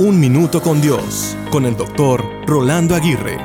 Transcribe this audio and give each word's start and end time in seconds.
Un 0.00 0.18
Minuto 0.18 0.62
con 0.62 0.80
Dios, 0.80 1.36
con 1.50 1.66
el 1.66 1.76
doctor 1.76 2.24
Rolando 2.46 2.94
Aguirre. 2.94 3.36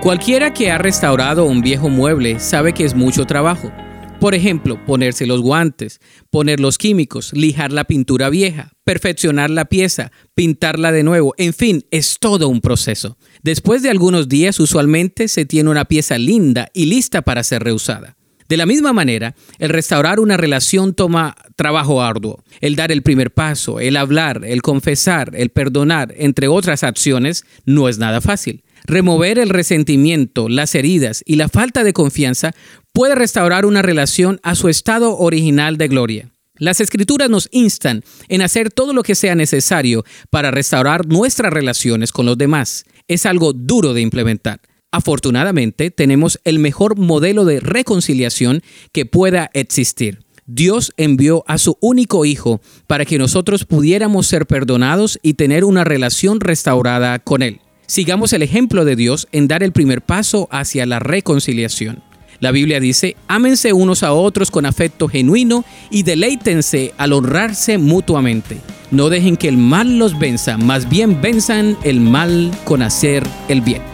Cualquiera 0.00 0.54
que 0.54 0.70
ha 0.70 0.78
restaurado 0.78 1.44
un 1.44 1.60
viejo 1.60 1.90
mueble 1.90 2.40
sabe 2.40 2.72
que 2.72 2.86
es 2.86 2.94
mucho 2.94 3.26
trabajo. 3.26 3.70
Por 4.18 4.34
ejemplo, 4.34 4.82
ponerse 4.86 5.26
los 5.26 5.42
guantes, 5.42 6.00
poner 6.30 6.58
los 6.58 6.78
químicos, 6.78 7.34
lijar 7.34 7.70
la 7.70 7.84
pintura 7.84 8.30
vieja, 8.30 8.72
perfeccionar 8.84 9.50
la 9.50 9.66
pieza, 9.66 10.10
pintarla 10.34 10.90
de 10.90 11.02
nuevo, 11.02 11.34
en 11.36 11.52
fin, 11.52 11.84
es 11.90 12.16
todo 12.18 12.48
un 12.48 12.62
proceso. 12.62 13.18
Después 13.42 13.82
de 13.82 13.90
algunos 13.90 14.30
días 14.30 14.60
usualmente 14.60 15.28
se 15.28 15.44
tiene 15.44 15.68
una 15.68 15.84
pieza 15.84 16.16
linda 16.16 16.70
y 16.72 16.86
lista 16.86 17.20
para 17.20 17.44
ser 17.44 17.62
reusada. 17.62 18.16
De 18.54 18.58
la 18.58 18.66
misma 18.66 18.92
manera, 18.92 19.34
el 19.58 19.70
restaurar 19.70 20.20
una 20.20 20.36
relación 20.36 20.94
toma 20.94 21.34
trabajo 21.56 22.00
arduo. 22.00 22.44
El 22.60 22.76
dar 22.76 22.92
el 22.92 23.02
primer 23.02 23.32
paso, 23.32 23.80
el 23.80 23.96
hablar, 23.96 24.42
el 24.44 24.62
confesar, 24.62 25.32
el 25.34 25.50
perdonar, 25.50 26.14
entre 26.16 26.46
otras 26.46 26.84
acciones, 26.84 27.44
no 27.64 27.88
es 27.88 27.98
nada 27.98 28.20
fácil. 28.20 28.62
Remover 28.84 29.40
el 29.40 29.48
resentimiento, 29.48 30.48
las 30.48 30.76
heridas 30.76 31.24
y 31.26 31.34
la 31.34 31.48
falta 31.48 31.82
de 31.82 31.92
confianza 31.92 32.52
puede 32.92 33.16
restaurar 33.16 33.66
una 33.66 33.82
relación 33.82 34.38
a 34.44 34.54
su 34.54 34.68
estado 34.68 35.18
original 35.18 35.76
de 35.76 35.88
gloria. 35.88 36.30
Las 36.56 36.80
escrituras 36.80 37.28
nos 37.28 37.48
instan 37.50 38.04
en 38.28 38.40
hacer 38.40 38.70
todo 38.70 38.92
lo 38.92 39.02
que 39.02 39.16
sea 39.16 39.34
necesario 39.34 40.04
para 40.30 40.52
restaurar 40.52 41.08
nuestras 41.08 41.52
relaciones 41.52 42.12
con 42.12 42.24
los 42.24 42.38
demás. 42.38 42.84
Es 43.08 43.26
algo 43.26 43.52
duro 43.52 43.94
de 43.94 44.02
implementar. 44.02 44.60
Afortunadamente, 44.94 45.90
tenemos 45.90 46.38
el 46.44 46.60
mejor 46.60 46.96
modelo 46.96 47.44
de 47.44 47.58
reconciliación 47.58 48.62
que 48.92 49.04
pueda 49.04 49.50
existir. 49.52 50.20
Dios 50.46 50.92
envió 50.96 51.42
a 51.48 51.58
su 51.58 51.76
único 51.80 52.24
Hijo 52.24 52.60
para 52.86 53.04
que 53.04 53.18
nosotros 53.18 53.64
pudiéramos 53.64 54.28
ser 54.28 54.46
perdonados 54.46 55.18
y 55.20 55.34
tener 55.34 55.64
una 55.64 55.82
relación 55.82 56.38
restaurada 56.38 57.18
con 57.18 57.42
Él. 57.42 57.58
Sigamos 57.88 58.32
el 58.34 58.42
ejemplo 58.42 58.84
de 58.84 58.94
Dios 58.94 59.26
en 59.32 59.48
dar 59.48 59.64
el 59.64 59.72
primer 59.72 60.00
paso 60.00 60.46
hacia 60.52 60.86
la 60.86 61.00
reconciliación. 61.00 62.00
La 62.38 62.52
Biblia 62.52 62.78
dice, 62.78 63.16
ámense 63.26 63.72
unos 63.72 64.04
a 64.04 64.12
otros 64.12 64.52
con 64.52 64.64
afecto 64.64 65.08
genuino 65.08 65.64
y 65.90 66.04
deleítense 66.04 66.94
al 66.98 67.14
honrarse 67.14 67.78
mutuamente. 67.78 68.58
No 68.92 69.08
dejen 69.08 69.36
que 69.36 69.48
el 69.48 69.56
mal 69.56 69.98
los 69.98 70.16
venza, 70.20 70.56
más 70.56 70.88
bien 70.88 71.20
venzan 71.20 71.76
el 71.82 71.98
mal 71.98 72.52
con 72.64 72.80
hacer 72.80 73.24
el 73.48 73.60
bien. 73.60 73.93